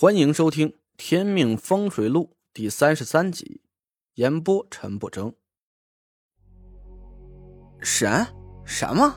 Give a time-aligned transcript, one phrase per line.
[0.00, 3.60] 欢迎收听《天命风水录》第三十三集，
[4.14, 5.34] 演播陈不争。
[7.82, 8.26] 神？
[8.64, 9.14] 什么？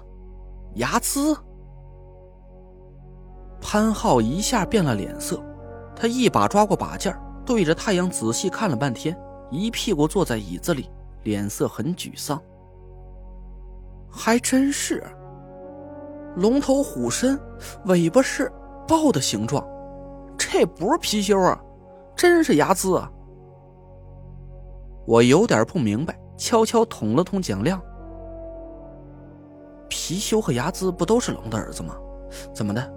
[0.76, 1.38] 牙资？
[3.62, 5.42] 潘浩一下变了脸色，
[5.96, 9.18] 他一把抓过把件对着太阳仔细看了半天，
[9.50, 10.90] 一屁股坐在椅子里，
[11.24, 12.44] 脸色很沮丧。
[14.12, 15.02] 还真是，
[16.36, 17.40] 龙头虎身，
[17.86, 18.52] 尾巴是
[18.86, 19.66] 豹的形状。
[20.52, 21.58] 这不是貔貅啊，
[22.18, 23.10] 真是牙眦啊！
[25.08, 27.82] 我有点不明白，悄悄捅了捅蒋亮。
[29.90, 31.96] 貔貅和牙眦不都是龙的儿子吗？
[32.54, 32.94] 怎么的，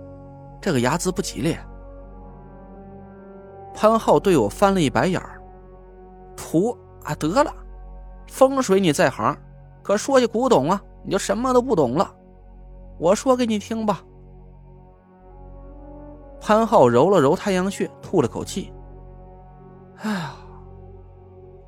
[0.61, 1.57] 这个牙眦不吉利？
[3.73, 5.41] 潘浩对我翻了一白眼儿。
[6.37, 7.55] 图啊，得了，
[8.27, 9.37] 风水你在行，
[9.83, 12.13] 可说起古董啊，你就什么都不懂了。
[12.99, 14.03] 我说给你听吧。
[16.41, 18.73] 潘浩揉了揉太阳穴，吐了口气
[20.03, 20.37] ：“哎呀，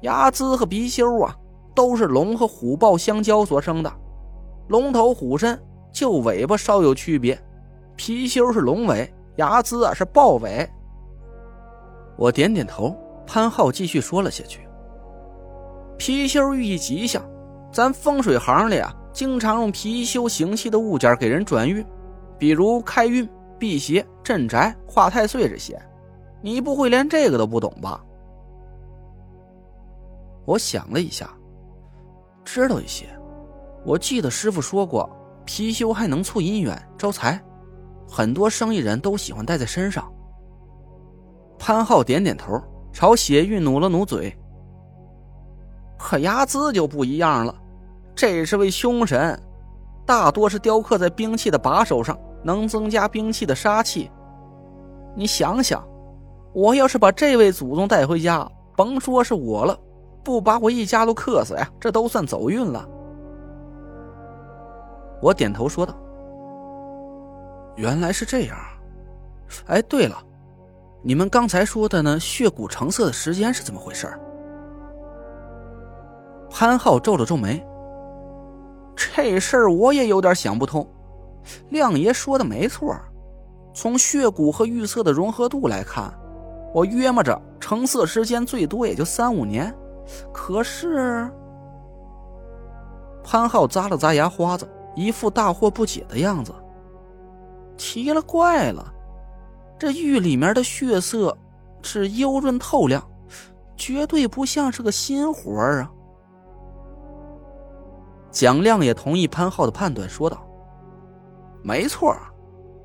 [0.02, 1.34] 牙眦和貔貅啊，
[1.74, 3.92] 都是龙和虎豹相交所生的。
[4.68, 7.36] 龙头虎身，就尾巴稍有区别。
[7.96, 10.68] 貔貅是龙尾，牙眦啊是豹尾。”
[12.16, 12.96] 我点点头。
[13.26, 14.66] 潘浩继续说了下去
[15.98, 17.22] ：“貔貅寓意吉祥，
[17.70, 21.84] 咱风水行里啊，经常用貔貅形器的物件给人转运，
[22.38, 25.80] 比如开运。”辟邪、镇宅、化太岁这些，
[26.40, 28.02] 你不会连这个都不懂吧？
[30.44, 31.30] 我想了一下，
[32.44, 33.06] 知道一些。
[33.84, 35.08] 我记得师傅说过，
[35.46, 37.40] 貔貅还能促姻缘、招财，
[38.08, 40.10] 很多生意人都喜欢戴在身上。
[41.58, 42.60] 潘浩点点头，
[42.92, 44.34] 朝血玉努了努嘴。
[45.98, 47.54] 可牙资就不一样了，
[48.14, 49.40] 这是位凶神，
[50.06, 52.18] 大多是雕刻在兵器的把手上。
[52.42, 54.10] 能增加兵器的杀气，
[55.14, 55.82] 你想想，
[56.52, 59.78] 我要是把这位祖宗带回家，甭说是我了，
[60.22, 62.88] 不把我一家都克死呀，这都算走运了。
[65.20, 65.94] 我点头说道
[67.76, 68.56] ：“原来是这样。
[69.66, 70.16] 哎，对了，
[71.02, 74.08] 你们刚才说的呢，血骨成色的时间是怎么回事？”
[76.50, 77.64] 潘浩皱了皱眉
[78.94, 80.86] ：“这事儿我也有点想不通。”
[81.70, 82.96] 亮爷说的没错，
[83.74, 86.12] 从血骨和玉色的融合度来看，
[86.74, 89.74] 我约摸着成色时间最多也就三五年。
[90.32, 91.30] 可是，
[93.22, 94.66] 潘浩咂了咂牙花子，
[94.96, 96.52] 一副大惑不解的样子。
[97.76, 98.92] 奇了怪了，
[99.78, 101.36] 这玉里面的血色
[101.82, 103.06] 是幽润透亮，
[103.76, 105.90] 绝对不像是个新活啊！
[108.30, 110.47] 蒋亮也同意潘浩的判断，说道。
[111.62, 112.16] 没错，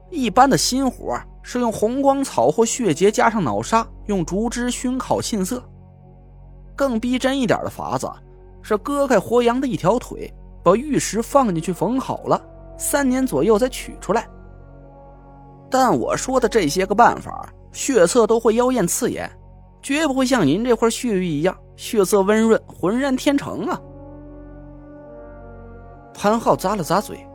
[0.09, 5.63] 一般的心火是用红光草或血结加上脑沙，用竹枝熏烤沁色。
[6.75, 8.11] 更逼真一点的法子
[8.61, 12.41] 是割开活羊的一条腿，把玉石放进去缝好了，
[12.77, 14.27] 三年左右再取出来。
[15.69, 19.29] 但我说的这些个办法，血色都会妖艳刺眼，
[19.81, 23.79] 绝不会像您这块血玉一样血色温润、浑然天成啊！
[26.13, 27.25] 潘浩咂了咂嘴。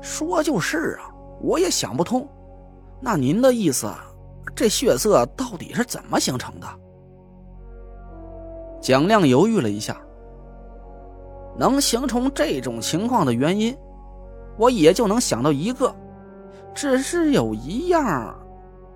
[0.00, 1.10] 说就是啊，
[1.40, 2.26] 我也想不通。
[3.00, 4.04] 那您的意思啊，
[4.54, 6.66] 这血色到底是怎么形成的？
[8.80, 10.00] 蒋亮犹豫了一下，
[11.56, 13.76] 能形成这种情况的原因，
[14.56, 15.94] 我也就能想到一个，
[16.74, 18.36] 只是有一样，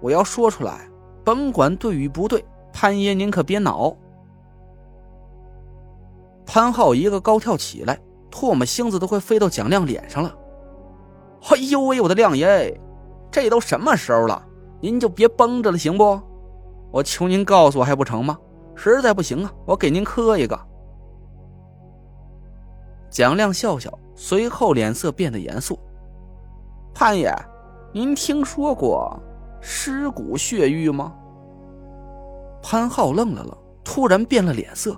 [0.00, 0.88] 我要说出来，
[1.24, 3.96] 甭管对与不对，潘爷您可别恼。
[6.46, 7.98] 潘浩一个高跳起来，
[8.30, 10.34] 唾沫星子都快飞到蒋亮脸上了。
[11.50, 12.80] 哎呦喂，我的亮爷，
[13.30, 14.42] 这都什么时候了，
[14.80, 16.20] 您就别绷着了，行不？
[16.92, 18.38] 我求您告诉我还不成吗？
[18.74, 20.58] 实在不行啊，我给您磕一个。
[23.10, 25.78] 蒋亮笑笑，随后脸色变得严肃。
[26.94, 27.34] 潘爷，
[27.92, 29.18] 您听说过
[29.60, 31.12] 尸骨血玉吗？
[32.62, 34.96] 潘浩愣了愣，突然变了脸色。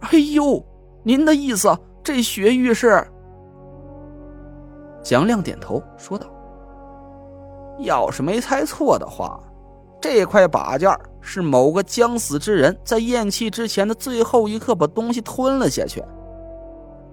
[0.00, 0.62] 哎呦，
[1.02, 3.06] 您的意思，这血玉是？
[5.04, 6.26] 蒋亮点头说道
[7.78, 9.38] ：“要是没猜错的话，
[10.00, 10.90] 这块把件
[11.20, 16.02] 是某个将死之人在咽气之前的最后一刻把东西吞了下去。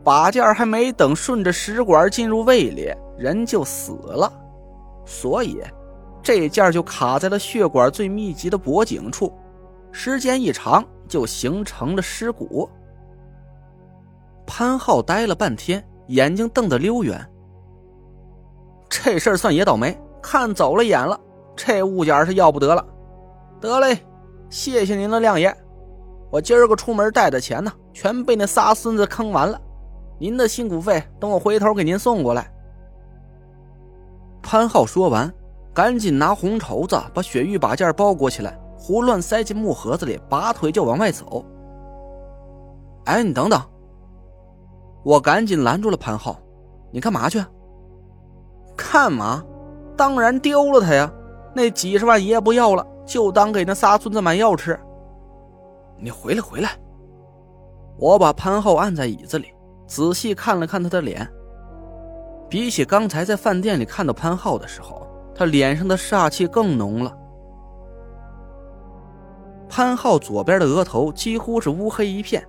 [0.03, 4.31] 把件还没等顺着食管进入胃里，人就死了，
[5.05, 5.61] 所以
[6.23, 9.31] 这件就卡在了血管最密集的脖颈处，
[9.91, 12.69] 时间一长就形成了尸骨。”
[14.47, 17.25] 潘浩呆了半天，眼睛瞪得溜圆。
[18.91, 21.17] 这事儿算爷倒霉，看走了眼了。
[21.55, 22.85] 这物件是要不得了，
[23.61, 23.97] 得嘞，
[24.49, 25.55] 谢谢您了，亮爷。
[26.29, 29.59] 我今儿个出门带的钱呢，全被那仨孙子坑完了。
[30.19, 32.51] 您的辛苦费，等我回头给您送过来。
[34.41, 35.33] 潘浩说完，
[35.73, 41.45] 赶紧拿红绸子把雪玉把件包裹起来，胡乱塞进木盒子里，拔腿就往外走。
[43.05, 43.61] 哎，你等等！
[45.03, 46.37] 我赶紧拦住了潘浩，
[46.91, 47.41] 你干嘛去？
[48.81, 49.43] 干嘛？
[49.95, 51.11] 当然丢了他呀！
[51.53, 54.79] 那几十万爷不要了，就当给那仨孙子买药吃。
[55.97, 56.71] 你回来，回来！
[57.97, 59.53] 我把潘浩按在椅子里，
[59.85, 61.27] 仔细看了看他的脸。
[62.49, 65.05] 比起刚才在饭店里看到潘浩的时候，
[65.35, 67.15] 他脸上的煞气更浓了。
[69.69, 72.45] 潘浩左边的额头几乎是乌黑一片，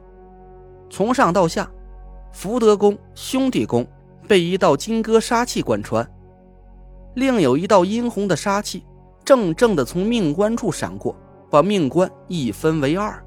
[0.89, 1.71] 从上到下，
[2.33, 3.87] 福德宫、兄弟宫
[4.27, 6.09] 被一道金戈杀气贯穿，
[7.15, 8.85] 另有一道殷红的杀气
[9.25, 11.15] 正正的从命关处闪过，
[11.51, 13.23] 把命关一分为二。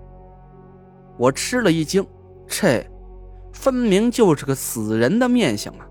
[1.18, 2.06] 我吃了一惊，
[2.48, 2.86] 这
[3.54, 5.88] 分明就是个死人的面相啊！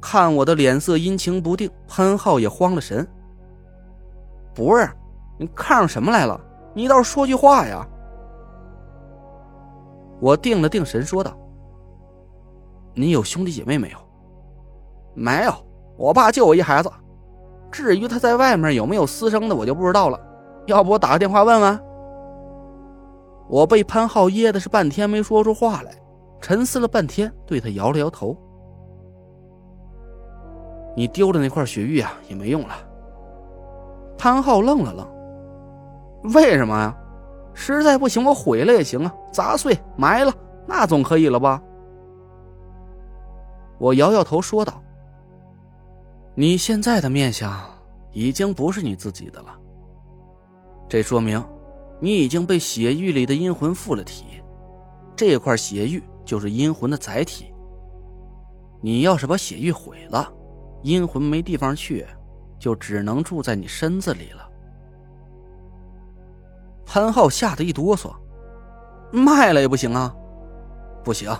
[0.00, 3.04] 看我的脸色阴晴不定，潘浩也慌了神。
[4.54, 4.88] 不是，
[5.38, 6.40] 你看上什么来了？
[6.74, 7.84] 你倒是说句话呀！
[10.20, 11.36] 我定了定神，说道
[12.94, 13.98] ：“你有兄弟姐妹没有
[15.16, 15.52] ？”“没有，
[15.96, 16.90] 我爸就我一孩子。
[17.72, 20.20] 至于他在外面有没有私生的，我就不知道了。
[20.66, 21.80] 要不我打个电话问问？”
[23.48, 25.92] 我被潘浩噎的是半天没说出话来，
[26.40, 28.36] 沉思了半天，对他摇了摇头。
[30.96, 32.74] 你丢的那块雪玉啊，也没用了。
[34.18, 36.96] 潘浩愣了愣，为什么呀？
[37.54, 40.32] 实在不行，我毁了也行啊，砸碎埋了，
[40.66, 41.62] 那总可以了吧？
[43.78, 44.72] 我摇摇头说道
[46.38, 47.58] ：“你现在的面相
[48.12, 49.58] 已经不是你自己的了，
[50.86, 51.42] 这说明
[51.98, 54.42] 你已经被血玉里的阴魂附了体，
[55.16, 57.52] 这块血玉就是阴魂的载体。
[58.82, 60.30] 你要是把血玉毁了。”
[60.84, 62.06] 阴魂没地方去，
[62.60, 64.48] 就只能住在你身子里了。
[66.84, 68.14] 潘浩吓得一哆嗦，
[69.10, 70.14] 卖了也不行啊！
[71.02, 71.34] 不行，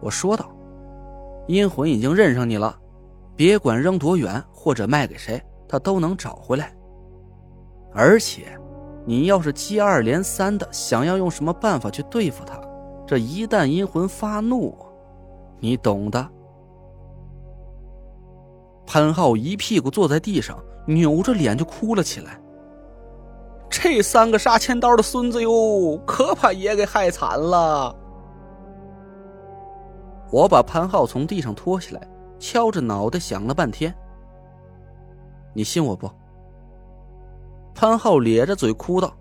[0.00, 0.48] 我说道
[1.48, 2.78] ：“阴魂已经认上你了，
[3.36, 6.74] 别管扔多远或者卖给谁，他都能找回来。
[7.92, 8.58] 而且，
[9.04, 12.60] 你要是接二连三的想要用什么办法去对付他，
[13.06, 14.74] 这一旦阴魂发怒，
[15.60, 16.28] 你懂的。”
[18.86, 22.40] 潘浩一屁股坐在地上，扭着脸就哭了起来。
[23.68, 27.94] 这三个杀千刀的孙子哟，可把爷给害惨了。
[30.30, 33.94] 我把潘浩从地上拖起来，敲着脑袋想了半天。
[35.54, 36.10] 你信我不？
[37.74, 39.14] 潘浩咧着嘴哭道：“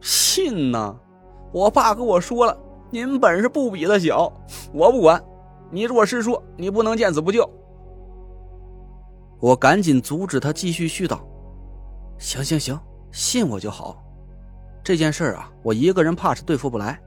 [0.00, 0.94] 信呐！
[1.52, 2.56] 我爸跟我说了，
[2.90, 4.32] 您本事不比他小，
[4.72, 5.22] 我不管。
[5.70, 7.48] 你是我师叔你不能见死不救。”
[9.40, 11.18] 我赶紧阻止他继续絮叨
[12.18, 12.78] ：“行行行，
[13.12, 14.02] 信我就好。
[14.82, 17.00] 这件事啊，我一个人怕是对付不来，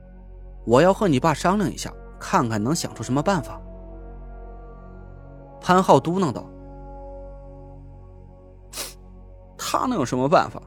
[0.65, 3.59] 我要和你爸商量一下，看看能想出什么办法。”
[5.61, 6.45] 潘浩嘟囔道
[9.57, 10.61] ：“他能有什么办法？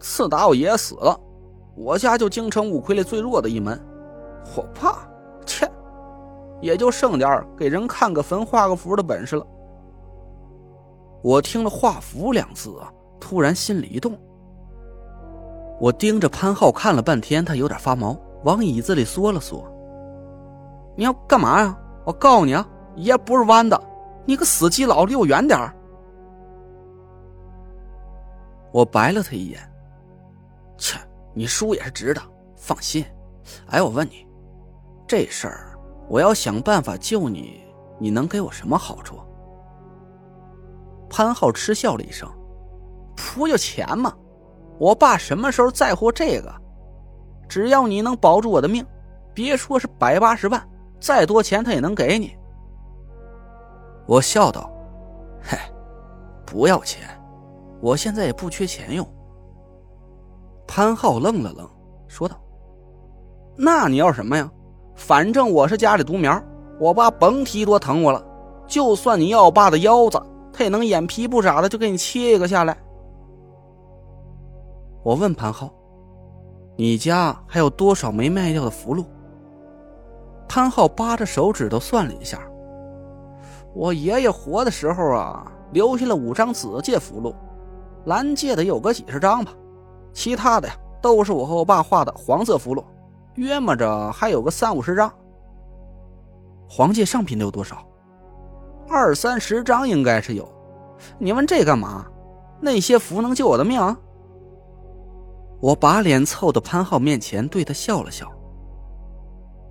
[0.00, 1.18] 自打我爷爷死了，
[1.76, 3.80] 我家就京城五魁里最弱的一门。
[4.56, 4.96] 我怕，
[5.44, 5.70] 切，
[6.60, 9.46] 也就剩点给人看个坟、画个符的本事了。”
[11.22, 14.16] 我听了“画符”两字啊，突然心里一动。
[15.80, 19.64] 我盯着潘浩看了半天，他有点发毛，往椅子里缩了缩。
[20.96, 21.76] 你要干嘛呀？
[22.04, 22.66] 我告诉你啊，
[22.96, 23.80] 爷不是弯的，
[24.28, 25.58] 你个死基佬，离我远点
[28.70, 29.58] 我白了他一眼。
[30.76, 30.98] 切，
[31.32, 32.20] 你输也是值的，
[32.54, 33.02] 放心。
[33.68, 34.26] 哎，我问你，
[35.06, 35.74] 这事儿
[36.10, 37.64] 我要想办法救你，
[37.98, 39.18] 你能给我什么好处？
[41.08, 42.30] 潘浩嗤笑了一声
[43.16, 44.14] ：“不就钱吗？
[44.78, 46.54] 我爸什么时候在乎这个？
[47.48, 48.84] 只要你能保住我的命，
[49.32, 50.62] 别说是百八十万，
[51.00, 52.36] 再多钱他也能给你。”
[54.08, 54.68] 我笑道
[55.40, 55.56] ：“嘿，
[56.46, 57.06] 不要钱，
[57.80, 59.06] 我现在也不缺钱用。”
[60.66, 61.68] 潘浩愣了愣，
[62.08, 62.34] 说道
[63.54, 64.50] ：“那你要什么呀？
[64.96, 66.42] 反正我是家里独苗，
[66.80, 68.24] 我爸甭提多疼我了。
[68.66, 72.76] 就算你要我爸的腰子。”他也能眼皮不眨的就给你切一个下来。
[75.04, 75.72] 我问潘浩
[76.74, 79.04] ：“你家还有多少没卖掉的符箓？”
[80.48, 82.40] 潘浩扒着手指头算了一下
[83.78, 87.32] ：“我爷爷活的时候啊，留下了五张紫界符箓，
[88.06, 89.52] 蓝界的有个几十张吧，
[90.12, 92.82] 其他的呀都是我和我爸画的黄色符箓，
[93.36, 95.08] 约摸着还有个三五十张。
[96.68, 97.86] 黄界上品的有多少？
[98.88, 100.52] 二三十张应该是有。
[101.16, 102.04] 你问这干嘛？
[102.60, 103.80] 那些符能救我的命？
[105.60, 108.28] 我把脸凑到潘浩面前，对他笑了笑。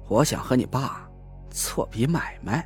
[0.08, 1.10] 我想和你爸
[1.50, 2.66] 做笔买卖。